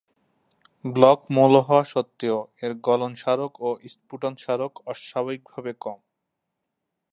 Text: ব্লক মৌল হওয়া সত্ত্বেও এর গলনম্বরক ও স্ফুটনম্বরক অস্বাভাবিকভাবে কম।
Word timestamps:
ব্লক 0.85 1.19
মৌল 1.35 1.53
হওয়া 1.67 1.83
সত্ত্বেও 1.85 2.37
এর 2.63 2.71
গলনম্বরক 2.87 3.53
ও 3.59 3.69
স্ফুটনম্বরক 3.85 4.73
অস্বাভাবিকভাবে 4.91 5.71
কম। 5.83 5.99